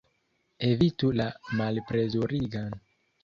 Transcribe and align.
Evitu 0.69 1.09
la 1.19 1.27
malplezurigan! 1.61 2.73